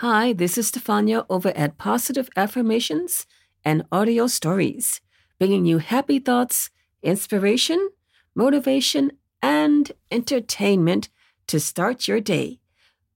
Hi, 0.00 0.32
this 0.32 0.56
is 0.56 0.72
Stefania 0.72 1.26
over 1.28 1.50
at 1.50 1.76
Positive 1.76 2.30
Affirmations 2.34 3.26
and 3.66 3.84
Audio 3.92 4.28
Stories, 4.28 5.02
bringing 5.38 5.66
you 5.66 5.76
happy 5.76 6.18
thoughts, 6.18 6.70
inspiration, 7.02 7.90
motivation, 8.34 9.12
and 9.42 9.92
entertainment 10.10 11.10
to 11.48 11.60
start 11.60 12.08
your 12.08 12.18
day. 12.18 12.60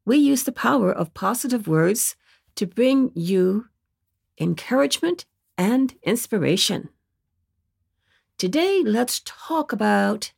We 0.04 0.18
use 0.18 0.42
the 0.42 0.52
power 0.52 0.92
of 0.92 1.14
positive 1.14 1.66
words 1.66 2.16
to 2.56 2.66
bring 2.66 3.12
you 3.14 3.69
encouragement 4.38 5.24
and 5.56 5.94
inspiration. 6.02 6.91
Today, 8.36 8.82
let's 8.84 9.22
talk 9.24 9.72
about 9.72 10.32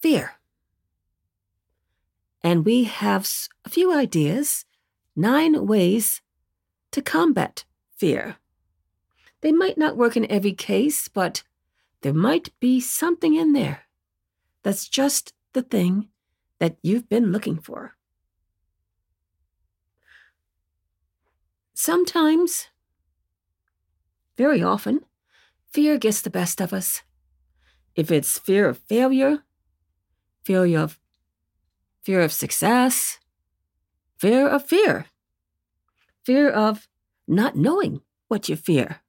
fear. 0.00 0.40
And 2.42 2.64
we 2.64 2.82
have 2.82 3.30
a 3.64 3.68
few 3.68 3.96
ideas 3.96 4.64
nine 5.16 5.66
ways 5.66 6.20
to 6.92 7.02
combat 7.02 7.64
fear. 7.96 8.36
They 9.40 9.52
might 9.52 9.78
not 9.78 9.96
work 9.96 10.16
in 10.16 10.30
every 10.30 10.52
case, 10.52 11.08
but 11.08 11.42
there 12.02 12.14
might 12.14 12.50
be 12.60 12.80
something 12.80 13.34
in 13.34 13.52
there 13.52 13.82
that's 14.62 14.88
just 14.88 15.32
the 15.52 15.62
thing 15.62 16.08
that 16.58 16.76
you've 16.82 17.08
been 17.08 17.32
looking 17.32 17.58
for. 17.58 17.96
Sometimes, 21.74 22.68
very 24.36 24.62
often, 24.62 25.00
fear 25.70 25.98
gets 25.98 26.20
the 26.20 26.30
best 26.30 26.60
of 26.60 26.72
us. 26.72 27.02
If 27.94 28.10
it's 28.10 28.38
fear 28.38 28.68
of 28.68 28.78
failure, 28.78 29.44
fear 30.44 30.78
of 30.78 30.98
fear 32.02 32.20
of 32.20 32.32
success, 32.32 33.18
fear 34.18 34.48
of 34.48 34.64
fear, 34.64 35.06
fear 36.24 36.50
of 36.50 36.88
not 37.28 37.56
knowing 37.56 38.00
what 38.28 38.48
you 38.48 38.56
fear. 38.56 39.02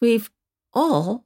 We've 0.00 0.30
all, 0.72 1.24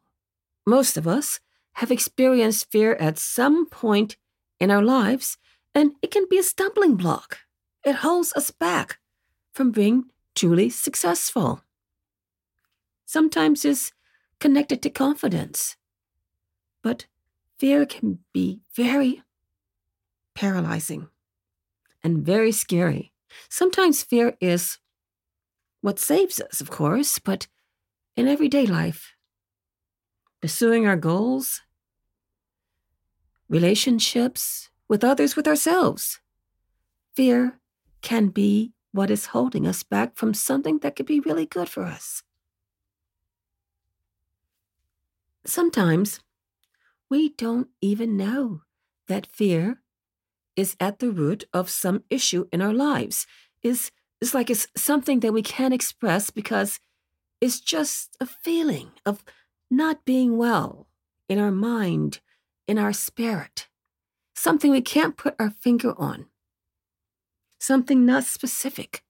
most 0.67 0.97
of 0.97 1.08
us, 1.08 1.41
have 1.75 1.91
experienced 1.91 2.70
fear 2.70 2.95
at 2.95 3.18
some 3.18 3.67
point 3.67 4.17
in 4.58 4.70
our 4.70 4.83
lives, 4.83 5.39
and 5.74 5.92
it 6.02 6.11
can 6.11 6.27
be 6.29 6.39
a 6.39 6.42
stumbling 6.42 6.96
block. 6.96 7.39
It 7.85 7.96
holds 7.96 8.33
us 8.35 8.51
back 8.51 8.98
from 9.52 9.70
being 9.70 10.05
truly 10.35 10.70
successful. 10.70 11.62
Sometimes 13.07 13.64
it's 13.64 13.92
connected 14.39 14.83
to 14.83 14.91
confidence, 14.91 15.77
but 16.83 17.07
fear 17.58 17.85
can 17.86 18.20
be 18.33 18.61
very 18.74 19.23
paralyzing 20.35 21.08
and 22.02 22.24
very 22.24 22.52
scary. 22.52 23.12
Sometimes 23.48 24.02
fear 24.02 24.36
is 24.40 24.78
what 25.80 25.98
saves 25.98 26.40
us, 26.40 26.61
of 26.61 26.70
course, 26.70 27.18
but 27.18 27.46
in 28.16 28.28
everyday 28.28 28.66
life, 28.66 29.14
pursuing 30.40 30.86
our 30.86 30.96
goals, 30.96 31.61
relationships 33.48 34.70
with 34.88 35.05
others, 35.05 35.36
with 35.36 35.46
ourselves, 35.46 36.20
fear 37.14 37.61
can 38.02 38.28
be 38.28 38.72
what 38.92 39.11
is 39.11 39.27
holding 39.27 39.67
us 39.67 39.82
back 39.82 40.17
from 40.17 40.34
something 40.34 40.78
that 40.78 40.96
could 40.96 41.06
be 41.06 41.20
really 41.20 41.46
good 41.46 41.68
for 41.68 41.84
us. 41.84 42.22
Sometimes 45.44 46.20
we 47.08 47.30
don't 47.30 47.68
even 47.80 48.17
know 48.17 48.62
that 49.08 49.27
fear 49.27 49.82
is 50.61 50.77
at 50.79 50.98
the 50.98 51.11
root 51.11 51.45
of 51.55 51.71
some 51.71 52.05
issue 52.11 52.45
in 52.53 52.61
our 52.61 52.75
lives. 52.75 53.27
Is 53.63 53.91
it's 54.21 54.35
like 54.35 54.51
it's 54.51 54.67
something 54.77 55.21
that 55.21 55.33
we 55.33 55.43
can't 55.43 55.73
express 55.73 56.29
because 56.29 56.79
it's 57.41 57.61
just 57.61 58.15
a 58.21 58.27
feeling 58.27 58.91
of 59.07 59.25
not 59.71 60.05
being 60.05 60.37
well 60.37 60.87
in 61.31 61.39
our 61.39 61.51
mind, 61.51 62.21
in 62.69 62.79
our 62.79 62.93
spirit. 62.93 63.69
Something 64.35 64.71
we 64.71 64.83
can't 64.83 65.17
put 65.17 65.35
our 65.39 65.48
finger 65.48 65.95
on. 65.98 66.27
Something 67.59 68.05
not 68.05 68.25
specific, 68.25 69.03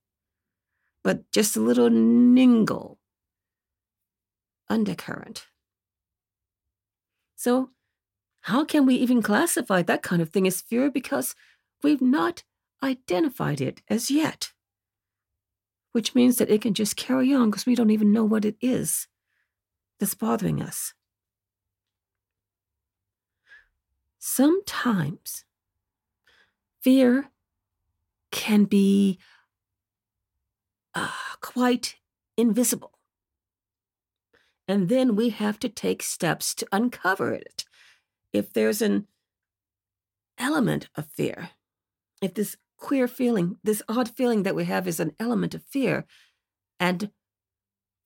but 1.03 1.33
just 1.33 1.57
a 1.57 1.61
little 1.61 1.91
ningle 1.91 2.99
undercurrent. 4.69 5.47
So 7.35 7.71
how 8.43 8.65
can 8.65 8.87
we 8.87 8.95
even 8.97 9.23
classify 9.23 9.83
that 9.83 10.03
kind 10.03 10.23
of 10.23 10.31
thing 10.31 10.47
as 10.47 10.61
fear 10.61 10.91
because 10.91 11.35
we've 11.83 12.01
not 12.01 12.43
identified 12.83 13.61
it 13.61 13.83
as 13.89 14.11
yet? 14.11 14.53
Which 15.93 16.15
means 16.15 16.37
that 16.37 16.51
it 16.51 16.63
can 16.63 16.75
just 16.75 16.97
carry 16.97 17.35
on 17.35 17.51
because 17.51 17.67
we 17.67 17.75
don't 17.75 17.91
even 17.91 18.13
know 18.13 18.25
what 18.25 18.45
it 18.45 18.57
is 18.61 19.09
that's 19.99 20.15
bothering 20.15 20.63
us. 20.63 20.95
Sometimes 24.19 25.45
fear 26.83 27.31
can 28.31 28.65
be 28.65 29.19
uh, 30.95 31.11
quite 31.41 31.97
invisible. 32.37 32.93
And 34.69 34.89
then 34.89 35.17
we 35.17 35.31
have 35.31 35.59
to 35.61 35.69
take 35.69 36.03
steps 36.03 36.55
to 36.55 36.67
uncover 36.71 37.33
it 37.33 37.65
if 38.33 38.53
there's 38.53 38.83
an 38.83 39.07
element 40.39 40.89
of 40.97 41.07
fear, 41.07 41.51
if 42.23 42.35
this 42.35 42.57
queer 42.77 43.07
feeling, 43.07 43.57
this 43.63 43.83
odd 43.89 44.09
feeling 44.09 44.43
that 44.43 44.55
we 44.55 44.65
have 44.65 44.89
is 44.89 45.01
an 45.01 45.13
element 45.19 45.55
of 45.55 45.63
fear, 45.65 46.07
and 46.79 47.11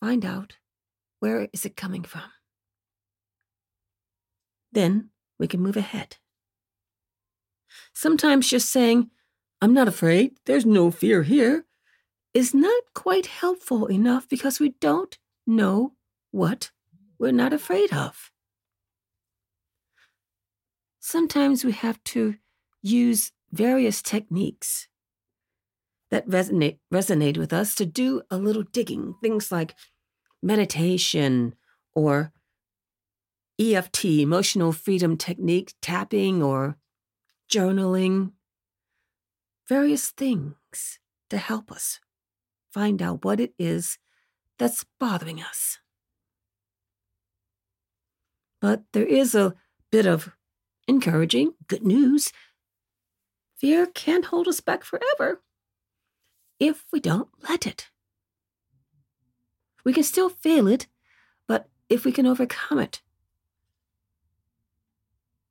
find 0.01 0.25
out 0.25 0.55
where 1.21 1.49
is 1.53 1.65
it 1.65 1.77
coming 1.77 2.03
from. 2.03 2.23
Then 4.73 5.11
we 5.39 5.47
can 5.47 5.61
move 5.61 5.77
ahead. 5.77 6.17
Sometimes 7.95 8.49
just 8.49 8.71
saying, 8.71 9.11
I'm 9.63 9.73
not 9.73 9.89
afraid, 9.89 10.33
there's 10.47 10.67
no 10.67 10.91
fear 10.91 11.23
here, 11.23 11.65
is 12.35 12.53
not 12.53 12.83
quite 12.95 13.27
helpful 13.27 13.87
enough 13.87 14.29
because 14.29 14.59
we 14.59 14.75
don't 14.81 15.17
know 15.47 15.93
what 16.33 16.73
we're 17.19 17.31
not 17.31 17.53
afraid 17.53 17.93
of 17.93 18.33
sometimes 21.05 21.67
we 21.67 21.73
have 21.73 22.03
to 22.03 22.35
use 22.81 23.31
various 23.53 24.01
techniques 24.01 24.89
that 26.11 26.27
resonate 26.27 26.79
resonate 26.93 27.37
with 27.37 27.53
us 27.53 27.75
to 27.75 27.85
do 27.85 28.23
a 28.31 28.39
little 28.39 28.63
digging 28.63 29.15
things 29.23 29.53
like 29.53 29.75
meditation 30.43 31.55
or 31.95 32.33
EFT 33.61 34.07
emotional 34.07 34.73
freedom 34.73 35.19
technique 35.19 35.75
tapping 35.83 36.43
or 36.43 36.79
journaling 37.53 38.33
various 39.69 40.11
things 40.11 40.99
to 41.29 41.37
help 41.37 41.71
us 41.71 42.01
find 42.73 43.03
out 43.03 43.23
what 43.27 43.41
it 43.41 43.53
is 43.59 43.99
that's 44.59 44.87
bothering 44.99 45.43
us. 45.43 45.79
But 48.63 48.85
there 48.95 49.05
is 49.07 49.35
a 49.35 49.55
bit 49.91 50.07
of 50.07 50.35
encouraging, 50.87 51.55
good 51.67 51.85
news. 51.85 52.33
Fear 53.57 53.87
can't 53.87 54.27
hold 54.27 54.49
us 54.49 54.61
back 54.61 54.85
forever. 54.85 55.41
if 56.61 56.85
we 56.93 57.01
don't 57.01 57.29
let 57.49 57.67
it. 57.67 57.91
We 59.85 59.93
can 59.93 60.05
still 60.05 60.29
feel 60.31 60.69
it, 60.69 60.87
but 61.47 61.69
if 61.89 62.05
we 62.05 62.13
can 62.13 62.27
overcome 62.27 62.79
it, 62.79 63.03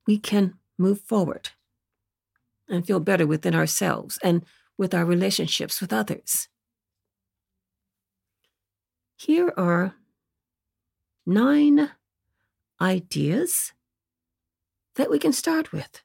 we 0.07 0.17
can 0.17 0.55
move 0.77 1.01
forward 1.01 1.51
and 2.69 2.85
feel 2.87 2.99
better 2.99 3.27
within 3.27 3.53
ourselves 3.53 4.17
and 4.23 4.43
with 4.77 4.93
our 4.93 5.05
relationships 5.05 5.81
with 5.81 5.93
others. 5.93 6.47
Here 9.17 9.53
are 9.55 9.95
nine 11.25 11.91
ideas 12.81 13.73
that 14.95 15.09
we 15.09 15.19
can 15.19 15.33
start 15.33 15.71
with. 15.71 16.01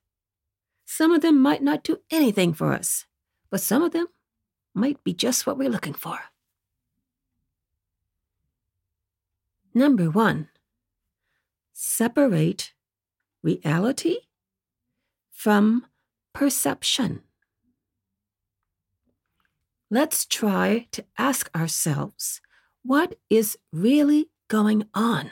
Some 0.86 1.12
of 1.12 1.20
them 1.20 1.38
might 1.40 1.62
not 1.62 1.84
do 1.84 1.98
anything 2.10 2.54
for 2.54 2.72
us, 2.72 3.04
but 3.50 3.60
some 3.60 3.82
of 3.82 3.92
them 3.92 4.06
might 4.74 5.02
be 5.04 5.12
just 5.12 5.46
what 5.46 5.58
we're 5.58 5.68
looking 5.68 5.94
for. 5.94 6.18
Number 9.74 10.10
one, 10.10 10.48
separate 11.72 12.72
reality 13.42 14.16
from 15.30 15.86
perception. 16.32 17.22
Let's 19.90 20.26
try 20.26 20.86
to 20.92 21.04
ask 21.16 21.48
ourselves 21.54 22.40
what 22.82 23.16
is 23.30 23.58
really 23.72 24.30
going 24.48 24.84
on? 24.94 25.30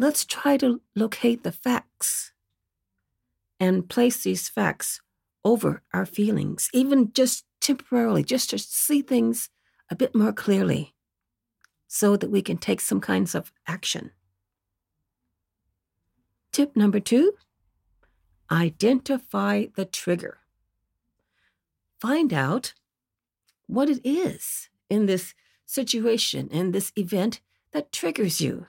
Let's 0.00 0.24
try 0.24 0.56
to 0.58 0.80
locate 0.94 1.42
the 1.42 1.50
facts 1.50 2.32
and 3.58 3.88
place 3.88 4.22
these 4.22 4.48
facts 4.48 5.00
over 5.44 5.82
our 5.92 6.06
feelings, 6.06 6.70
even 6.72 7.12
just 7.12 7.44
temporarily, 7.60 8.22
just 8.22 8.50
to 8.50 8.58
see 8.58 9.02
things 9.02 9.50
a 9.90 9.96
bit 9.96 10.14
more 10.14 10.32
clearly 10.32 10.94
so 11.88 12.16
that 12.16 12.30
we 12.30 12.42
can 12.42 12.58
take 12.58 12.80
some 12.80 13.00
kinds 13.00 13.34
of 13.34 13.52
action. 13.66 14.12
Tip 16.52 16.76
number 16.76 17.00
two 17.00 17.32
identify 18.50 19.66
the 19.74 19.84
trigger. 19.84 20.38
Find 22.00 22.32
out 22.32 22.72
what 23.66 23.90
it 23.90 24.00
is 24.04 24.70
in 24.88 25.06
this 25.06 25.34
situation, 25.66 26.48
in 26.52 26.70
this 26.70 26.92
event 26.96 27.40
that 27.72 27.90
triggers 27.90 28.40
you. 28.40 28.66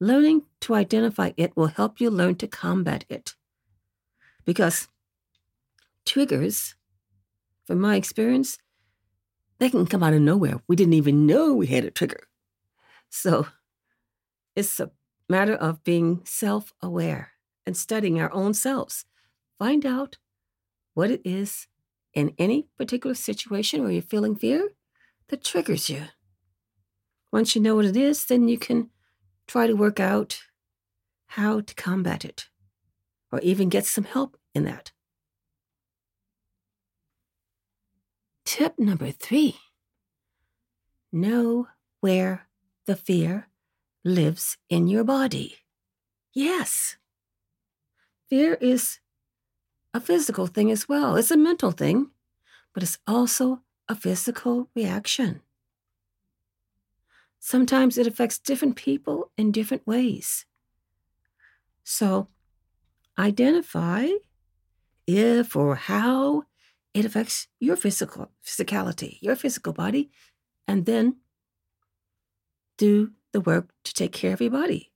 Learning 0.00 0.42
to 0.60 0.74
identify 0.74 1.32
it 1.36 1.56
will 1.56 1.68
help 1.68 2.00
you 2.00 2.10
learn 2.10 2.34
to 2.36 2.46
combat 2.46 3.04
it. 3.08 3.34
Because 4.44 4.88
triggers, 6.04 6.74
from 7.64 7.80
my 7.80 7.96
experience, 7.96 8.58
they 9.58 9.70
can 9.70 9.86
come 9.86 10.02
out 10.02 10.12
of 10.12 10.20
nowhere. 10.20 10.60
We 10.68 10.76
didn't 10.76 10.94
even 10.94 11.26
know 11.26 11.54
we 11.54 11.66
had 11.66 11.84
a 11.84 11.90
trigger. 11.90 12.28
So 13.08 13.46
it's 14.54 14.78
a 14.80 14.90
matter 15.28 15.54
of 15.54 15.82
being 15.82 16.20
self 16.24 16.72
aware 16.82 17.32
and 17.64 17.76
studying 17.76 18.20
our 18.20 18.32
own 18.32 18.54
selves. 18.54 19.04
Find 19.58 19.86
out 19.86 20.18
what 20.94 21.10
it 21.10 21.22
is 21.24 21.66
in 22.12 22.34
any 22.38 22.68
particular 22.78 23.14
situation 23.14 23.82
where 23.82 23.92
you're 23.92 24.02
feeling 24.02 24.36
fear 24.36 24.70
that 25.28 25.44
triggers 25.44 25.88
you. 25.88 26.04
Once 27.32 27.54
you 27.54 27.62
know 27.62 27.74
what 27.74 27.84
it 27.84 27.96
is, 27.96 28.24
then 28.26 28.48
you 28.48 28.58
can 28.58 28.90
try 29.46 29.66
to 29.66 29.74
work 29.74 30.00
out 30.00 30.40
how 31.28 31.60
to 31.60 31.74
combat 31.74 32.24
it 32.24 32.48
or 33.30 33.40
even 33.40 33.68
get 33.68 33.84
some 33.84 34.04
help 34.04 34.36
in 34.54 34.64
that. 34.64 34.92
Tip 38.44 38.78
number 38.78 39.10
three 39.10 39.56
know 41.12 41.68
where 42.00 42.46
the 42.86 42.96
fear 42.96 43.48
lives 44.04 44.56
in 44.68 44.86
your 44.86 45.04
body. 45.04 45.56
Yes, 46.32 46.96
fear 48.28 48.54
is 48.54 49.00
a 49.94 50.00
physical 50.00 50.46
thing 50.46 50.70
as 50.70 50.88
well, 50.88 51.16
it's 51.16 51.30
a 51.30 51.36
mental 51.36 51.70
thing, 51.70 52.10
but 52.74 52.82
it's 52.82 52.98
also 53.06 53.62
a 53.88 53.94
physical 53.94 54.68
reaction. 54.76 55.40
Sometimes 57.38 57.98
it 57.98 58.06
affects 58.06 58.38
different 58.38 58.76
people 58.76 59.30
in 59.36 59.52
different 59.52 59.86
ways. 59.86 60.46
So, 61.84 62.28
identify 63.18 64.08
if 65.06 65.54
or 65.54 65.76
how 65.76 66.44
it 66.92 67.04
affects 67.04 67.46
your 67.60 67.76
physical 67.76 68.30
physicality, 68.44 69.18
your 69.20 69.36
physical 69.36 69.72
body, 69.72 70.10
and 70.66 70.86
then 70.86 71.16
do 72.76 73.12
the 73.32 73.40
work 73.40 73.68
to 73.84 73.94
take 73.94 74.12
care 74.12 74.32
of 74.32 74.40
your 74.40 74.50
body. 74.50 74.92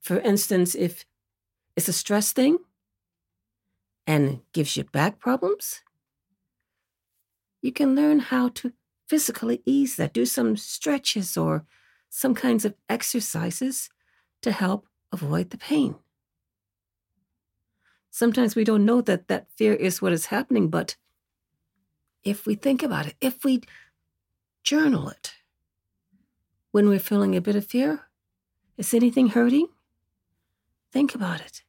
For 0.00 0.18
instance, 0.20 0.74
if 0.74 1.04
it's 1.76 1.88
a 1.88 1.92
stress 1.92 2.32
thing 2.32 2.58
and 4.06 4.40
gives 4.52 4.76
you 4.76 4.84
back 4.84 5.18
problems, 5.18 5.82
you 7.60 7.72
can 7.72 7.94
learn 7.94 8.20
how 8.20 8.48
to 8.48 8.72
physically 9.06 9.62
ease 9.64 9.96
that. 9.96 10.12
Do 10.12 10.26
some 10.26 10.56
stretches 10.56 11.36
or 11.36 11.64
some 12.08 12.34
kinds 12.34 12.64
of 12.64 12.74
exercises 12.88 13.90
to 14.42 14.52
help 14.52 14.86
avoid 15.12 15.50
the 15.50 15.58
pain. 15.58 15.96
Sometimes 18.10 18.56
we 18.56 18.64
don't 18.64 18.86
know 18.86 19.00
that 19.02 19.28
that 19.28 19.46
fear 19.56 19.74
is 19.74 20.00
what 20.00 20.12
is 20.12 20.26
happening, 20.26 20.68
but 20.68 20.96
if 22.24 22.46
we 22.46 22.54
think 22.54 22.82
about 22.82 23.06
it, 23.06 23.14
if 23.20 23.44
we 23.44 23.62
journal 24.62 25.08
it, 25.08 25.34
when 26.72 26.88
we're 26.88 26.98
feeling 26.98 27.36
a 27.36 27.40
bit 27.40 27.56
of 27.56 27.66
fear, 27.66 28.08
is 28.76 28.92
anything 28.92 29.28
hurting? 29.28 29.68
Think 30.92 31.14
about 31.14 31.40
it. 31.40 31.62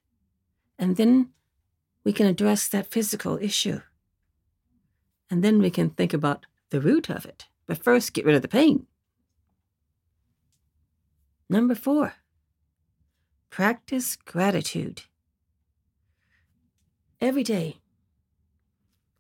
And 0.80 0.96
then 0.96 1.30
we 2.04 2.14
can 2.14 2.28
address 2.28 2.68
that 2.70 2.88
physical 2.88 3.38
issue. 3.42 3.82
And 5.30 5.44
then 5.44 5.60
we 5.60 5.70
can 5.70 5.90
think 5.90 6.14
about 6.14 6.46
the 6.70 6.82
root 6.82 7.10
of 7.10 7.26
it. 7.26 7.48
But 7.66 7.84
first, 7.84 8.14
get 8.14 8.26
rid 8.26 8.36
of 8.36 8.42
the 8.42 8.48
pain. 8.48 8.88
Number 11.50 11.76
four, 11.76 12.16
practice 13.50 14.16
gratitude. 14.16 15.04
Every 17.20 17.44
day, 17.44 17.78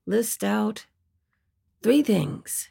list 0.06 0.44
out 0.44 0.86
three 1.82 2.02
things, 2.02 2.69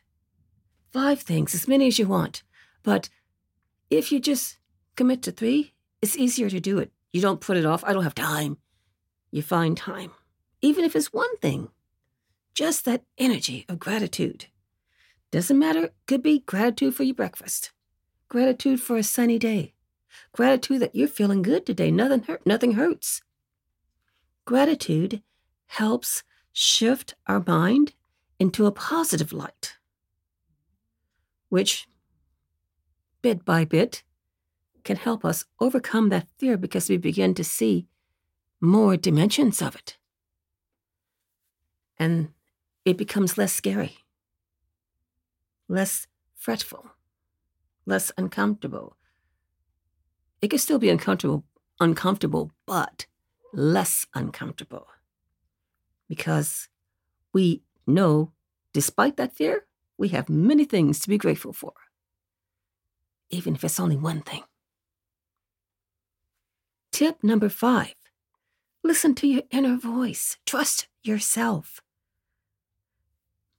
five 0.92 1.20
things, 1.20 1.54
as 1.54 1.66
many 1.66 1.86
as 1.86 1.98
you 1.98 2.06
want. 2.06 2.42
But 2.82 3.08
if 3.90 4.12
you 4.12 4.20
just 4.20 4.58
commit 4.94 5.22
to 5.22 5.32
three, 5.32 5.74
it's 6.02 6.16
easier 6.16 6.50
to 6.50 6.60
do 6.60 6.78
it. 6.78 6.92
You 7.12 7.20
don't 7.20 7.40
put 7.40 7.56
it 7.56 7.66
off. 7.66 7.82
I 7.84 7.92
don't 7.92 8.04
have 8.04 8.14
time. 8.14 8.58
You 9.30 9.42
find 9.42 9.76
time, 9.76 10.12
even 10.60 10.84
if 10.84 10.94
it's 10.94 11.12
one 11.12 11.36
thing. 11.38 11.68
Just 12.54 12.84
that 12.84 13.04
energy 13.18 13.64
of 13.68 13.78
gratitude. 13.78 14.46
Doesn't 15.30 15.58
matter, 15.58 15.90
could 16.06 16.22
be 16.22 16.40
gratitude 16.40 16.94
for 16.94 17.02
your 17.02 17.14
breakfast, 17.14 17.72
gratitude 18.28 18.80
for 18.80 18.96
a 18.96 19.02
sunny 19.02 19.38
day, 19.38 19.74
gratitude 20.32 20.80
that 20.80 20.94
you're 20.94 21.08
feeling 21.08 21.42
good 21.42 21.66
today, 21.66 21.90
nothing, 21.90 22.22
hurt, 22.22 22.46
nothing 22.46 22.72
hurts. 22.72 23.22
Gratitude 24.44 25.22
helps 25.66 26.22
shift 26.52 27.14
our 27.26 27.42
mind 27.44 27.94
into 28.38 28.66
a 28.66 28.72
positive 28.72 29.32
light, 29.32 29.76
which 31.48 31.88
bit 33.20 33.44
by 33.44 33.64
bit 33.64 34.04
can 34.84 34.96
help 34.96 35.24
us 35.24 35.44
overcome 35.58 36.10
that 36.10 36.28
fear 36.38 36.56
because 36.56 36.88
we 36.88 36.96
begin 36.96 37.34
to 37.34 37.42
see 37.42 37.88
more 38.60 38.96
dimensions 38.96 39.60
of 39.60 39.74
it. 39.74 39.98
And 41.98 42.28
it 42.84 42.96
becomes 42.96 43.36
less 43.36 43.52
scary 43.52 44.05
less 45.68 46.06
fretful, 46.34 46.90
less 47.86 48.12
uncomfortable. 48.16 48.96
It 50.40 50.50
can 50.50 50.58
still 50.58 50.78
be 50.78 50.90
uncomfortable, 50.90 51.44
uncomfortable, 51.80 52.52
but 52.66 53.06
less 53.52 54.06
uncomfortable. 54.14 54.86
Because 56.08 56.68
we 57.32 57.62
know, 57.86 58.32
despite 58.72 59.16
that 59.16 59.34
fear, 59.34 59.66
we 59.98 60.08
have 60.08 60.28
many 60.28 60.64
things 60.64 61.00
to 61.00 61.08
be 61.08 61.18
grateful 61.18 61.52
for, 61.52 61.72
even 63.30 63.54
if 63.54 63.64
it's 63.64 63.80
only 63.80 63.96
one 63.96 64.20
thing. 64.20 64.42
Tip 66.92 67.22
number 67.22 67.48
five 67.48 67.94
listen 68.82 69.14
to 69.16 69.26
your 69.26 69.42
inner 69.50 69.76
voice, 69.76 70.36
trust 70.46 70.86
yourself. 71.02 71.80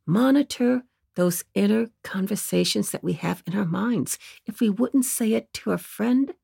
Monitor 0.05 0.83
those 1.17 1.43
inner 1.55 1.87
conversations 2.03 2.91
that 2.91 3.03
we 3.03 3.13
have 3.13 3.41
in 3.47 3.57
our 3.57 3.65
minds. 3.65 4.19
If 4.45 4.61
we 4.61 4.69
wouldn't 4.69 5.05
say 5.05 5.33
it 5.33 5.51
to 5.55 5.71
a 5.71 5.77
friend, 5.79 6.35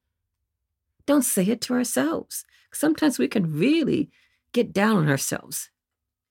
don't 1.05 1.21
say 1.21 1.45
it 1.45 1.61
to 1.61 1.73
ourselves. 1.75 2.43
Sometimes 2.73 3.19
we 3.19 3.27
can 3.27 3.53
really 3.53 4.09
get 4.51 4.73
down 4.73 4.97
on 4.97 5.09
ourselves 5.09 5.69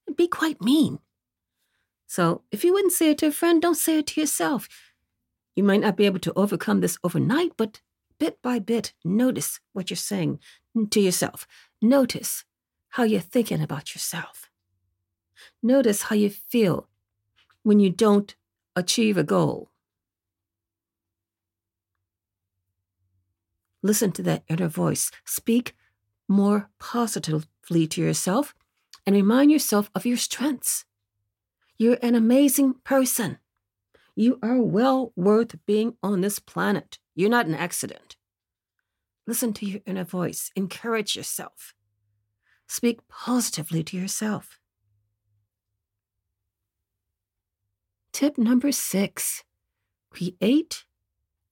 and 0.05 0.17
be 0.17 0.27
quite 0.27 0.61
mean. 0.61 0.99
So 2.05 2.43
if 2.51 2.65
you 2.65 2.73
wouldn't 2.73 2.91
say 2.91 3.11
it 3.11 3.19
to 3.19 3.27
a 3.27 3.31
friend, 3.31 3.61
don't 3.61 3.75
say 3.75 3.99
it 3.99 4.07
to 4.07 4.19
yourself. 4.19 4.67
You 5.55 5.63
might 5.63 5.79
not 5.79 5.95
be 5.95 6.05
able 6.05 6.19
to 6.19 6.33
overcome 6.35 6.81
this 6.81 6.97
overnight, 7.01 7.53
but 7.55 7.79
bit 8.19 8.41
by 8.41 8.59
bit, 8.59 8.93
notice 9.05 9.61
what 9.71 9.89
you're 9.89 9.95
saying 9.95 10.39
to 10.91 10.99
yourself. 10.99 11.47
Notice 11.81 12.43
how 12.89 13.03
you're 13.03 13.21
thinking 13.21 13.61
about 13.61 13.95
yourself. 13.95 14.49
Notice 15.61 16.03
how 16.03 16.17
you 16.17 16.29
feel 16.29 16.89
when 17.63 17.79
you 17.79 17.89
don't 17.89 18.35
achieve 18.75 19.17
a 19.17 19.23
goal. 19.23 19.69
Listen 23.81 24.11
to 24.13 24.23
that 24.23 24.43
inner 24.47 24.67
voice. 24.67 25.11
Speak 25.25 25.75
more 26.27 26.69
positively 26.79 27.87
to 27.87 28.01
yourself 28.01 28.55
and 29.05 29.15
remind 29.15 29.51
yourself 29.51 29.89
of 29.93 30.05
your 30.05 30.17
strengths. 30.17 30.85
You're 31.77 31.97
an 32.01 32.15
amazing 32.15 32.75
person. 32.85 33.39
You 34.15 34.39
are 34.41 34.61
well 34.61 35.11
worth 35.15 35.55
being 35.65 35.95
on 36.01 36.21
this 36.21 36.39
planet. 36.39 36.99
You're 37.15 37.29
not 37.29 37.47
an 37.47 37.55
accident. 37.55 38.15
Listen 39.27 39.53
to 39.53 39.65
your 39.65 39.81
inner 39.85 40.03
voice. 40.03 40.51
Encourage 40.55 41.15
yourself. 41.15 41.73
Speak 42.67 43.07
positively 43.07 43.83
to 43.83 43.97
yourself. 43.97 44.59
Tip 48.13 48.37
number 48.37 48.71
six 48.71 49.43
create 50.11 50.85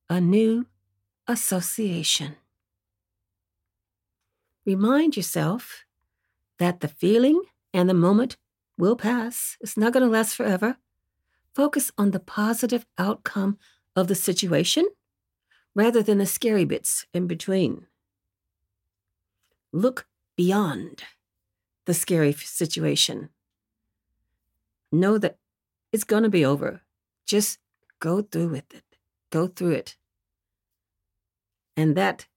a 0.07 0.21
new 0.21 0.67
association. 1.27 2.35
Remind 4.63 5.17
yourself 5.17 5.85
that 6.59 6.81
the 6.81 6.87
feeling 6.87 7.41
and 7.73 7.89
the 7.89 7.95
moment 7.95 8.37
will 8.77 8.95
pass. 8.95 9.57
It's 9.59 9.75
not 9.75 9.91
going 9.91 10.05
to 10.05 10.09
last 10.09 10.35
forever. 10.35 10.77
Focus 11.55 11.91
on 11.97 12.11
the 12.11 12.19
positive 12.19 12.85
outcome 12.95 13.57
of 13.95 14.07
the 14.07 14.13
situation 14.13 14.85
rather 15.73 16.03
than 16.03 16.19
the 16.19 16.27
scary 16.27 16.65
bits 16.65 17.07
in 17.11 17.25
between. 17.25 17.87
Look 19.73 20.05
beyond 20.37 21.01
the 21.85 21.95
scary 21.95 22.33
situation. 22.33 23.29
Know 24.91 25.17
that 25.17 25.37
it's 25.91 26.03
going 26.03 26.23
to 26.23 26.29
be 26.29 26.45
over. 26.45 26.81
Just 27.25 27.59
go 27.99 28.21
through 28.21 28.49
with 28.49 28.73
it. 28.73 28.83
Go 29.31 29.47
through 29.47 29.71
it. 29.71 29.97
And 31.75 31.95
that 31.95 32.27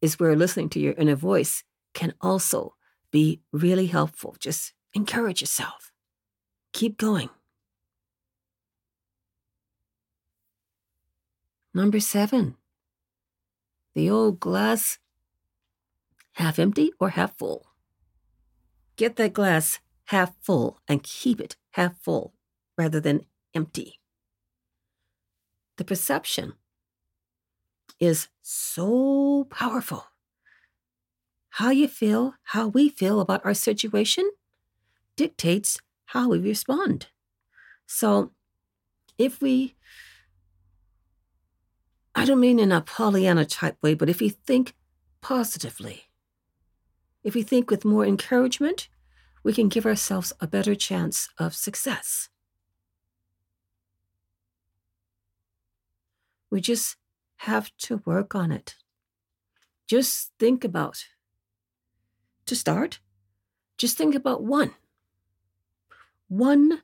is 0.00 0.18
where 0.18 0.36
listening 0.36 0.68
to 0.70 0.80
your 0.80 0.94
inner 0.94 1.14
voice 1.14 1.64
can 1.94 2.14
also 2.20 2.74
be 3.10 3.40
really 3.52 3.86
helpful. 3.86 4.36
Just 4.38 4.72
encourage 4.94 5.40
yourself. 5.40 5.92
Keep 6.72 6.98
going. 6.98 7.30
Number 11.74 12.00
seven, 12.00 12.56
the 13.94 14.10
old 14.10 14.40
glass 14.40 14.98
half 16.32 16.58
empty 16.58 16.92
or 16.98 17.10
half 17.10 17.36
full. 17.36 17.66
Get 18.96 19.16
that 19.16 19.32
glass 19.32 19.78
half 20.06 20.34
full 20.42 20.80
and 20.88 21.02
keep 21.02 21.40
it 21.40 21.56
half 21.72 21.96
full 22.00 22.34
rather 22.78 23.00
than 23.00 23.26
empty. 23.54 23.98
The 25.76 25.84
perception 25.84 26.54
is 28.00 28.28
so 28.40 29.46
powerful. 29.50 30.04
How 31.50 31.70
you 31.70 31.88
feel, 31.88 32.34
how 32.44 32.68
we 32.68 32.88
feel 32.88 33.20
about 33.20 33.44
our 33.44 33.54
situation 33.54 34.30
dictates 35.16 35.78
how 36.06 36.28
we 36.28 36.38
respond. 36.38 37.08
So 37.86 38.30
if 39.18 39.42
we, 39.42 39.74
I 42.14 42.24
don't 42.24 42.40
mean 42.40 42.60
in 42.60 42.70
a 42.70 42.80
Pollyanna 42.80 43.44
type 43.44 43.76
way, 43.82 43.94
but 43.94 44.08
if 44.08 44.20
we 44.20 44.28
think 44.28 44.74
positively, 45.20 46.04
if 47.24 47.34
we 47.34 47.42
think 47.42 47.70
with 47.70 47.84
more 47.84 48.06
encouragement, 48.06 48.88
we 49.42 49.52
can 49.52 49.68
give 49.68 49.86
ourselves 49.86 50.32
a 50.40 50.46
better 50.46 50.74
chance 50.74 51.28
of 51.38 51.54
success. 51.54 52.28
We 56.50 56.60
just 56.60 56.96
have 57.38 57.70
to 57.78 58.02
work 58.04 58.34
on 58.34 58.50
it. 58.52 58.76
Just 59.86 60.32
think 60.38 60.64
about, 60.64 61.04
to 62.46 62.56
start, 62.56 63.00
just 63.76 63.96
think 63.96 64.14
about 64.14 64.42
one. 64.42 64.72
One 66.28 66.82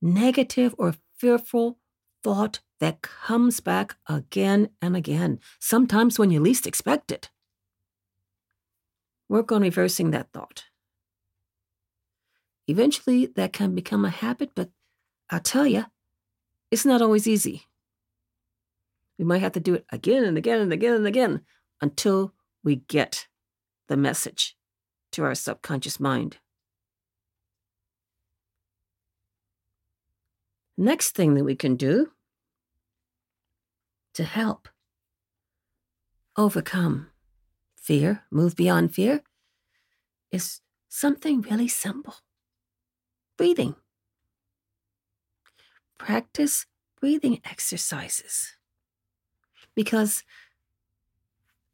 negative 0.00 0.74
or 0.76 0.94
fearful 1.16 1.78
thought 2.22 2.60
that 2.78 3.02
comes 3.02 3.60
back 3.60 3.96
again 4.08 4.70
and 4.82 4.96
again, 4.96 5.40
sometimes 5.60 6.18
when 6.18 6.30
you 6.30 6.40
least 6.40 6.66
expect 6.66 7.12
it. 7.12 7.30
Work 9.28 9.52
on 9.52 9.62
reversing 9.62 10.10
that 10.10 10.32
thought. 10.32 10.64
Eventually, 12.66 13.26
that 13.26 13.52
can 13.52 13.74
become 13.74 14.04
a 14.04 14.10
habit, 14.10 14.50
but 14.54 14.70
I'll 15.30 15.40
tell 15.40 15.66
you, 15.66 15.86
it's 16.70 16.84
not 16.84 17.02
always 17.02 17.26
easy. 17.26 17.66
We 19.18 19.24
might 19.24 19.42
have 19.42 19.52
to 19.52 19.60
do 19.60 19.74
it 19.74 19.84
again 19.90 20.24
and 20.24 20.36
again 20.36 20.60
and 20.60 20.72
again 20.72 20.94
and 20.94 21.06
again 21.06 21.40
until 21.80 22.34
we 22.64 22.76
get 22.76 23.28
the 23.88 23.96
message 23.96 24.56
to 25.12 25.24
our 25.24 25.34
subconscious 25.34 26.00
mind. 26.00 26.38
Next 30.76 31.10
thing 31.10 31.34
that 31.34 31.44
we 31.44 31.54
can 31.54 31.76
do 31.76 32.10
to 34.14 34.24
help 34.24 34.68
overcome 36.36 37.08
fear, 37.76 38.24
move 38.30 38.56
beyond 38.56 38.94
fear, 38.94 39.22
is 40.30 40.60
something 40.88 41.42
really 41.42 41.68
simple 41.68 42.14
breathing. 43.36 43.74
Practice 45.98 46.66
breathing 47.00 47.40
exercises 47.44 48.56
because 49.74 50.22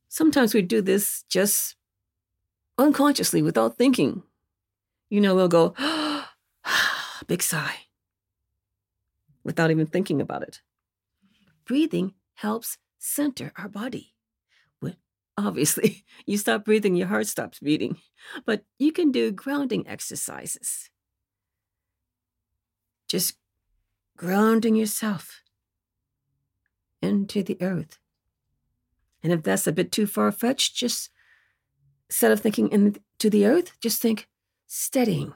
sometimes 0.09 0.55
we 0.55 0.63
do 0.63 0.81
this 0.81 1.25
just 1.29 1.77
unconsciously 2.77 3.43
without 3.43 3.77
thinking. 3.77 4.23
You 5.11 5.21
know, 5.21 5.35
we'll 5.35 5.49
go, 5.49 5.75
big 7.27 7.43
sigh, 7.43 7.77
without 9.45 9.71
even 9.71 9.87
thinking 9.87 10.21
about 10.21 10.43
it. 10.43 10.61
Breathing 11.65 12.15
helps 12.35 12.79
center 12.99 13.53
our 13.57 13.69
body. 13.69 14.15
Obviously, 15.39 16.05
you 16.27 16.37
stop 16.37 16.65
breathing, 16.65 16.97
your 16.97 17.07
heart 17.07 17.29
stops 17.29 17.61
beating, 17.61 17.99
but 18.45 18.65
you 18.79 18.91
can 18.91 19.13
do 19.13 19.31
grounding 19.31 19.87
exercises. 19.87 20.91
Just 23.09 23.37
grounding 24.17 24.75
yourself 24.75 25.43
into 27.03 27.43
the 27.43 27.57
earth. 27.61 27.99
And 29.23 29.33
if 29.33 29.43
that's 29.43 29.67
a 29.67 29.73
bit 29.73 29.91
too 29.93 30.07
far 30.07 30.31
fetched, 30.33 30.77
just 30.77 31.11
instead 32.09 32.33
of 32.33 32.41
thinking 32.41 32.71
into 32.71 33.31
the 33.31 33.47
earth, 33.47 33.73
just 33.81 34.01
think 34.01 34.29
steadying, 34.67 35.33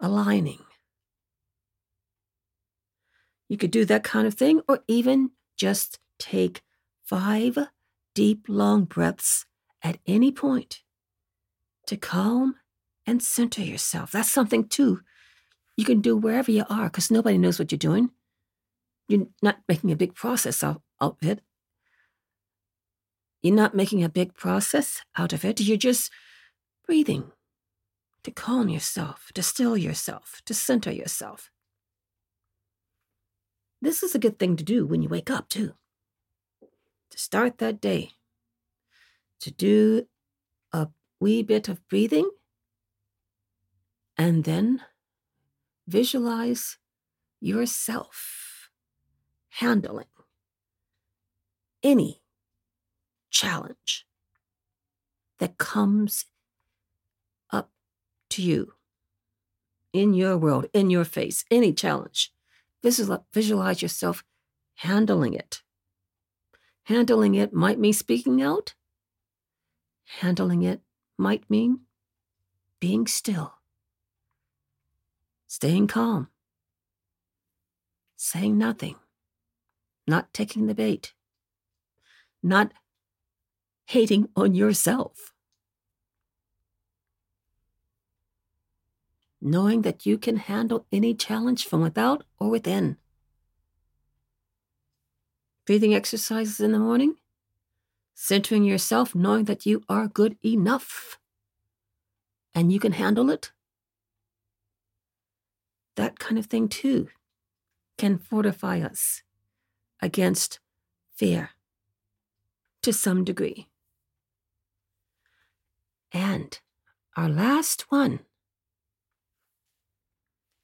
aligning. 0.00 0.58
You 3.48 3.56
could 3.56 3.70
do 3.70 3.84
that 3.84 4.04
kind 4.04 4.26
of 4.26 4.34
thing, 4.34 4.60
or 4.68 4.80
even 4.88 5.30
just 5.56 5.98
take 6.18 6.62
five 7.04 7.58
deep, 8.14 8.46
long 8.48 8.84
breaths 8.84 9.46
at 9.82 9.98
any 10.06 10.32
point 10.32 10.82
to 11.86 11.96
calm 11.96 12.56
and 13.06 13.22
center 13.22 13.62
yourself. 13.62 14.12
That's 14.12 14.30
something, 14.30 14.68
too, 14.68 15.00
you 15.76 15.84
can 15.84 16.00
do 16.00 16.16
wherever 16.16 16.50
you 16.50 16.64
are 16.70 16.84
because 16.84 17.10
nobody 17.10 17.36
knows 17.38 17.58
what 17.58 17.72
you're 17.72 17.78
doing. 17.78 18.10
You're 19.08 19.26
not 19.42 19.58
making 19.68 19.90
a 19.90 19.96
big 19.96 20.14
process 20.14 20.62
out 20.62 20.82
of 21.00 21.16
it. 21.22 21.40
You're 23.42 23.54
not 23.54 23.74
making 23.74 24.04
a 24.04 24.08
big 24.08 24.34
process 24.34 25.02
out 25.16 25.32
of 25.32 25.44
it. 25.44 25.60
You're 25.60 25.76
just 25.76 26.10
breathing 26.86 27.32
to 28.22 28.30
calm 28.30 28.68
yourself, 28.68 29.32
to 29.34 29.42
still 29.42 29.76
yourself, 29.76 30.40
to 30.46 30.54
center 30.54 30.92
yourself. 30.92 31.50
This 33.80 34.04
is 34.04 34.14
a 34.14 34.20
good 34.20 34.38
thing 34.38 34.54
to 34.56 34.64
do 34.64 34.86
when 34.86 35.02
you 35.02 35.08
wake 35.08 35.28
up, 35.28 35.48
too. 35.48 35.74
To 37.10 37.18
start 37.18 37.58
that 37.58 37.80
day, 37.80 38.12
to 39.40 39.50
do 39.50 40.06
a 40.72 40.88
wee 41.20 41.42
bit 41.42 41.68
of 41.68 41.86
breathing, 41.88 42.30
and 44.16 44.44
then 44.44 44.82
visualize 45.88 46.78
yourself 47.40 48.41
handling 49.56 50.06
any 51.82 52.22
challenge 53.30 54.06
that 55.38 55.58
comes 55.58 56.24
up 57.50 57.70
to 58.30 58.42
you 58.42 58.74
in 59.92 60.14
your 60.14 60.38
world, 60.38 60.66
in 60.72 60.88
your 60.88 61.04
face, 61.04 61.44
any 61.50 61.72
challenge. 61.72 62.32
Visualize 62.82 63.82
yourself 63.82 64.24
handling 64.76 65.34
it. 65.34 65.62
Handling 66.84 67.34
it 67.34 67.52
might 67.52 67.78
mean 67.78 67.92
speaking 67.92 68.40
out. 68.40 68.74
Handling 70.20 70.62
it 70.62 70.80
might 71.18 71.48
mean 71.50 71.80
being 72.80 73.06
still, 73.06 73.54
staying 75.46 75.86
calm, 75.86 76.28
saying 78.16 78.58
nothing, 78.58 78.96
not 80.06 80.32
taking 80.32 80.66
the 80.66 80.74
bait, 80.74 81.12
not 82.42 82.72
hating 83.86 84.28
on 84.36 84.54
yourself. 84.54 85.32
Knowing 89.40 89.82
that 89.82 90.06
you 90.06 90.16
can 90.18 90.36
handle 90.36 90.86
any 90.92 91.14
challenge 91.14 91.66
from 91.66 91.82
without 91.82 92.24
or 92.38 92.48
within. 92.48 92.96
Breathing 95.66 95.94
exercises 95.94 96.60
in 96.60 96.72
the 96.72 96.78
morning, 96.78 97.16
centering 98.14 98.64
yourself, 98.64 99.14
knowing 99.14 99.44
that 99.44 99.66
you 99.66 99.82
are 99.88 100.06
good 100.06 100.36
enough 100.44 101.18
and 102.54 102.72
you 102.72 102.78
can 102.78 102.92
handle 102.92 103.30
it. 103.30 103.50
That 105.96 106.18
kind 106.18 106.38
of 106.38 106.46
thing, 106.46 106.68
too, 106.68 107.08
can 107.98 108.18
fortify 108.18 108.80
us 108.80 109.22
against 110.02 110.60
fear 111.16 111.50
to 112.82 112.92
some 112.92 113.24
degree. 113.24 113.68
And 116.12 116.60
our 117.16 117.28
last 117.28 117.90
one 117.90 118.20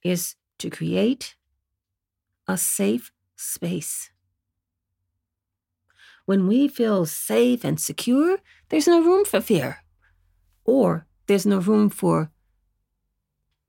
is 0.02 0.34
to 0.58 0.68
create 0.68 1.36
a 2.46 2.58
safe 2.58 3.12
space. 3.36 4.10
When 6.26 6.46
we 6.46 6.68
feel 6.68 7.06
safe 7.06 7.64
and 7.64 7.80
secure, 7.80 8.38
there's 8.68 8.86
no 8.86 9.02
room 9.02 9.24
for 9.24 9.40
fear, 9.40 9.78
or 10.64 11.06
there's 11.26 11.46
no 11.46 11.58
room 11.58 11.88
for 11.88 12.30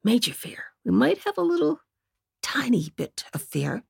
major 0.04 0.34
fear. 0.34 0.64
We 0.84 0.92
might 0.92 1.20
have 1.20 1.38
a 1.38 1.42
little 1.42 1.80
tiny 2.42 2.92
bit 2.96 3.24
of 3.34 3.42
fear, 3.42 3.84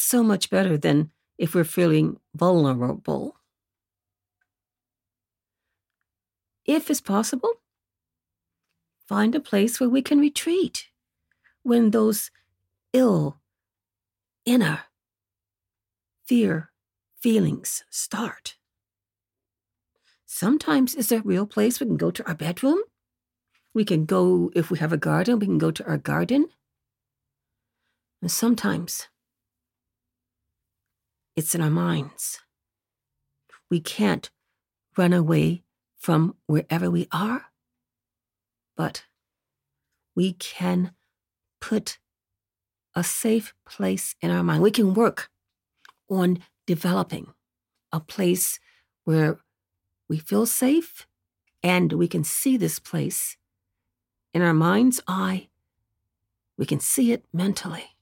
so 0.00 0.22
much 0.22 0.50
better 0.50 0.76
than 0.76 1.10
if 1.38 1.54
we're 1.54 1.64
feeling 1.64 2.18
vulnerable 2.34 3.40
if 6.74 6.90
it's 6.90 7.00
possible, 7.00 7.54
find 9.08 9.34
a 9.34 9.40
place 9.40 9.80
where 9.80 9.88
we 9.88 10.02
can 10.02 10.20
retreat 10.20 10.88
when 11.62 11.90
those 11.90 12.30
ill 12.92 13.40
inner 14.44 14.80
fear 16.26 16.70
feelings 17.20 17.84
start. 17.90 18.56
Sometimes 20.26 20.94
it's 20.94 21.12
a 21.12 21.20
real 21.22 21.46
place 21.46 21.80
we 21.80 21.86
can 21.86 21.96
go 21.96 22.10
to 22.10 22.26
our 22.26 22.36
bedroom. 22.36 22.78
We 23.74 23.84
can 23.84 24.04
go, 24.04 24.50
if 24.54 24.70
we 24.70 24.78
have 24.78 24.92
a 24.92 24.96
garden, 24.96 25.38
we 25.40 25.46
can 25.46 25.58
go 25.58 25.70
to 25.70 25.84
our 25.86 25.98
garden. 25.98 26.46
And 28.22 28.30
sometimes 28.30 29.08
it's 31.36 31.54
in 31.54 31.60
our 31.60 31.70
minds. 31.70 32.40
We 33.70 33.80
can't 33.80 34.30
run 34.96 35.12
away 35.12 35.62
from 35.96 36.36
wherever 36.46 36.90
we 36.90 37.06
are, 37.12 37.46
but 38.76 39.04
we 40.14 40.32
can 40.32 40.92
put 41.60 41.98
a 42.94 43.04
safe 43.04 43.54
place 43.66 44.16
in 44.20 44.30
our 44.30 44.42
mind. 44.42 44.62
We 44.62 44.70
can 44.70 44.94
work 44.94 45.30
on 46.08 46.40
developing 46.66 47.32
a 47.92 48.00
place 48.00 48.58
where 49.04 49.38
we 50.08 50.18
feel 50.18 50.46
safe 50.46 51.06
and 51.62 51.92
we 51.92 52.08
can 52.08 52.24
see 52.24 52.56
this 52.56 52.78
place 52.78 53.36
in 54.34 54.42
our 54.42 54.54
mind's 54.54 55.00
eye. 55.06 55.48
We 56.56 56.66
can 56.66 56.80
see 56.80 57.12
it 57.12 57.24
mentally. 57.32 57.96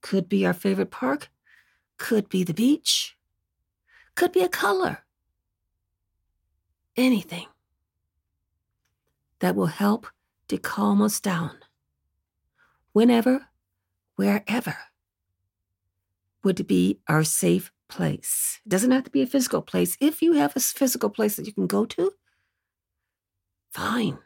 Could 0.00 0.28
be 0.28 0.46
our 0.46 0.52
favorite 0.52 0.90
park, 0.90 1.30
could 2.02 2.28
be 2.28 2.42
the 2.42 2.52
beach, 2.52 3.16
could 4.16 4.32
be 4.32 4.42
a 4.42 4.48
color, 4.48 5.04
anything 6.96 7.46
that 9.38 9.54
will 9.54 9.66
help 9.66 10.08
to 10.48 10.58
calm 10.58 11.00
us 11.00 11.20
down. 11.20 11.52
Whenever, 12.92 13.46
wherever 14.16 14.76
would 16.42 16.66
be 16.66 16.98
our 17.06 17.22
safe 17.22 17.70
place. 17.88 18.60
It 18.66 18.70
doesn't 18.70 18.90
have 18.90 19.04
to 19.04 19.10
be 19.10 19.22
a 19.22 19.26
physical 19.34 19.62
place. 19.62 19.96
If 20.00 20.22
you 20.22 20.32
have 20.32 20.56
a 20.56 20.60
physical 20.60 21.08
place 21.08 21.36
that 21.36 21.46
you 21.46 21.52
can 21.52 21.68
go 21.68 21.84
to, 21.84 22.14
fine, 23.72 24.18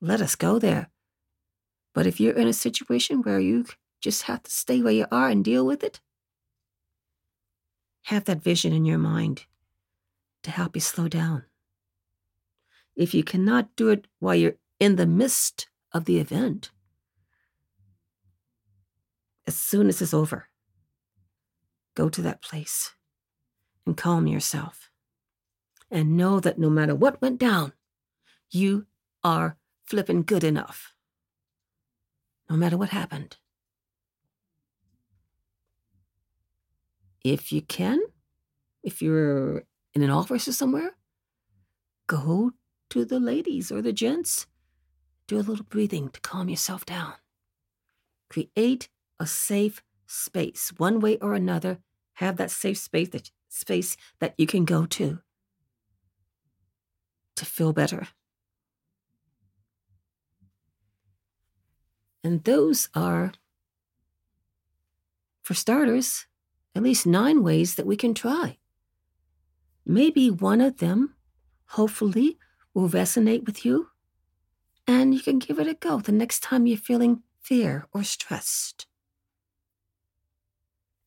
let 0.00 0.22
us 0.22 0.36
go 0.36 0.58
there. 0.58 0.88
But 1.92 2.06
if 2.06 2.18
you're 2.18 2.32
in 2.32 2.48
a 2.48 2.54
situation 2.54 3.20
where 3.20 3.40
you 3.40 3.66
just 4.00 4.22
have 4.22 4.42
to 4.44 4.50
stay 4.50 4.80
where 4.80 4.94
you 4.94 5.06
are 5.12 5.28
and 5.28 5.44
deal 5.44 5.66
with 5.66 5.84
it, 5.84 6.00
have 8.04 8.24
that 8.24 8.42
vision 8.42 8.72
in 8.72 8.84
your 8.84 8.98
mind 8.98 9.44
to 10.42 10.50
help 10.50 10.74
you 10.74 10.80
slow 10.80 11.08
down 11.08 11.44
if 12.96 13.14
you 13.14 13.24
cannot 13.24 13.74
do 13.76 13.88
it 13.88 14.06
while 14.20 14.34
you're 14.34 14.56
in 14.78 14.96
the 14.96 15.06
midst 15.06 15.68
of 15.92 16.04
the 16.04 16.18
event, 16.18 16.70
as 19.46 19.56
soon 19.56 19.88
as 19.88 20.00
it's 20.00 20.14
over, 20.14 20.48
go 21.94 22.08
to 22.08 22.22
that 22.22 22.42
place 22.42 22.92
and 23.86 23.96
calm 23.96 24.26
yourself. 24.26 24.90
And 25.90 26.16
know 26.16 26.40
that 26.40 26.58
no 26.58 26.70
matter 26.70 26.94
what 26.94 27.22
went 27.22 27.38
down, 27.38 27.72
you 28.50 28.86
are 29.22 29.56
flipping 29.84 30.22
good 30.22 30.42
enough. 30.42 30.92
No 32.50 32.56
matter 32.56 32.76
what 32.76 32.88
happened. 32.88 33.36
If 37.24 37.52
you 37.52 37.62
can, 37.62 38.00
if 38.82 39.00
you're 39.00 39.64
in 39.94 40.02
an 40.02 40.10
office 40.10 40.46
or 40.46 40.52
somewhere, 40.52 40.94
go 42.06 42.52
to 42.90 43.04
the 43.06 43.18
ladies 43.18 43.72
or 43.72 43.80
the 43.80 43.92
gents. 43.92 44.46
Do 45.26 45.38
a 45.38 45.40
little 45.40 45.64
breathing 45.64 46.10
to 46.10 46.20
calm 46.20 46.50
yourself 46.50 46.84
down. 46.84 47.14
Create 48.28 48.90
a 49.18 49.26
safe 49.26 49.82
space, 50.06 50.70
one 50.76 51.00
way 51.00 51.16
or 51.16 51.32
another. 51.32 51.78
Have 52.14 52.36
that 52.36 52.50
safe 52.50 52.76
space 52.76 53.08
that 53.08 53.30
space 53.48 53.96
that 54.18 54.34
you 54.36 54.46
can 54.46 54.66
go 54.66 54.84
to 54.84 55.20
to 57.36 57.44
feel 57.44 57.72
better. 57.72 58.08
And 62.22 62.44
those 62.44 62.88
are, 62.94 63.32
for 65.42 65.54
starters, 65.54 66.26
at 66.74 66.82
least 66.82 67.06
nine 67.06 67.42
ways 67.42 67.76
that 67.76 67.86
we 67.86 67.96
can 67.96 68.14
try. 68.14 68.58
Maybe 69.86 70.30
one 70.30 70.60
of 70.60 70.78
them, 70.78 71.14
hopefully, 71.66 72.38
will 72.72 72.88
resonate 72.88 73.46
with 73.46 73.64
you, 73.64 73.88
and 74.86 75.14
you 75.14 75.20
can 75.20 75.38
give 75.38 75.58
it 75.58 75.68
a 75.68 75.74
go 75.74 76.00
the 76.00 76.12
next 76.12 76.40
time 76.40 76.66
you're 76.66 76.76
feeling 76.76 77.22
fear 77.40 77.86
or 77.92 78.02
stressed. 78.02 78.86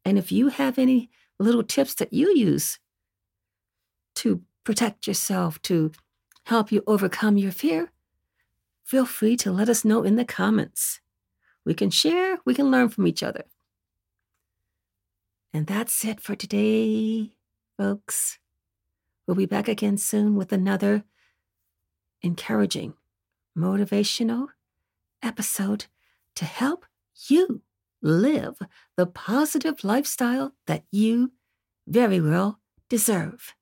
And 0.06 0.18
if 0.18 0.32
you 0.32 0.48
have 0.48 0.78
any 0.80 1.10
little 1.40 1.64
tips 1.64 1.94
that 1.96 2.14
you 2.14 2.34
use 2.34 2.80
to 4.16 4.42
protect 4.64 5.06
yourself, 5.06 5.62
to 5.64 5.92
help 6.46 6.72
you 6.72 6.82
overcome 6.88 7.38
your 7.38 7.52
fear, 7.52 7.92
feel 8.84 9.06
free 9.06 9.36
to 9.38 9.52
let 9.52 9.68
us 9.68 9.84
know 9.84 10.04
in 10.04 10.16
the 10.16 10.26
comments. 10.26 11.02
We 11.66 11.74
can 11.74 11.90
share, 11.90 12.38
we 12.46 12.54
can 12.54 12.72
learn 12.72 12.88
from 12.90 13.06
each 13.06 13.22
other. 13.22 13.44
And 15.54 15.68
that's 15.68 16.06
it 16.06 16.20
for 16.20 16.36
today, 16.36 17.34
folks. 17.78 18.40
We'll 19.26 19.36
be 19.36 19.46
back 19.46 19.68
again 19.68 19.98
soon 19.98 20.36
with 20.36 20.52
another 20.52 21.04
encouraging, 22.22 22.94
motivational 23.58 24.48
episode 25.22 25.86
to 26.36 26.46
help 26.46 26.86
you 27.28 27.62
live 28.02 28.58
the 28.96 29.06
positive 29.06 29.84
lifestyle 29.84 30.54
that 30.68 30.84
you 30.92 31.32
very 31.88 32.22
well 32.22 32.60
deserve. 32.90 33.54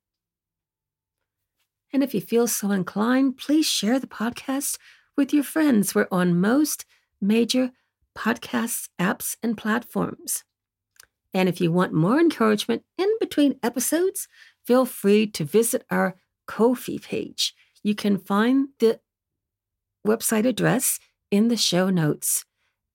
And 1.93 2.03
if 2.03 2.13
you 2.13 2.21
feel 2.21 2.47
so 2.47 2.71
inclined, 2.71 3.37
please 3.37 3.65
share 3.65 3.99
the 3.99 4.07
podcast 4.07 4.77
with 5.15 5.33
your 5.33 5.43
friends. 5.43 5.95
We're 5.95 6.07
on 6.11 6.39
most 6.39 6.85
major 7.21 7.71
podcast 8.17 8.89
apps 8.99 9.37
and 9.41 9.57
platforms. 9.57 10.43
And 11.35 11.49
if 11.49 11.59
you 11.59 11.69
want 11.69 11.91
more 11.91 12.17
encouragement 12.17 12.83
in 12.97 13.09
between 13.19 13.59
episodes, 13.61 14.29
feel 14.65 14.85
free 14.85 15.27
to 15.27 15.43
visit 15.43 15.85
our 15.91 16.15
Ko-fi 16.47 16.97
page 16.97 17.53
You 17.83 17.93
can 17.93 18.17
find 18.17 18.69
the 18.79 19.01
website 20.07 20.47
address 20.47 20.97
in 21.31 21.49
the 21.49 21.57
show 21.57 21.89
notes. 21.89 22.45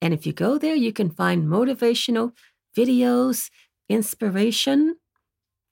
And 0.00 0.14
if 0.14 0.24
you 0.24 0.32
go 0.32 0.56
there, 0.56 0.74
you 0.74 0.90
can 0.90 1.10
find 1.10 1.46
motivational 1.46 2.32
videos, 2.74 3.50
inspiration, 3.90 4.96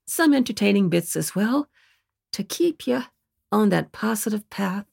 some 0.07 0.35
entertaining 0.35 0.91
bits 0.91 1.17
as 1.17 1.35
well 1.35 1.69
to 2.33 2.45
keep 2.45 2.87
you 2.87 3.05
on 3.51 3.71
that 3.71 3.93
positive 3.93 4.51
path, 4.51 4.85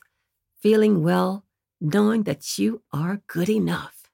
feeling 0.62 1.04
well, 1.04 1.44
knowing 1.82 2.24
that 2.24 2.58
you 2.58 2.84
are 2.94 3.22
good 3.28 3.50
enough. 3.50 4.10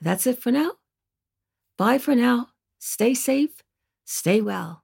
That's 0.00 0.26
it 0.26 0.40
for 0.40 0.52
now. 0.52 0.72
Bye 1.78 1.98
for 1.98 2.14
now. 2.14 2.48
Stay 2.78 3.14
safe, 3.14 3.62
stay 4.04 4.40
well. 4.40 4.83